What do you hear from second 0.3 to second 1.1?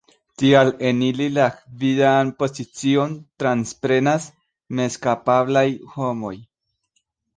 Tial en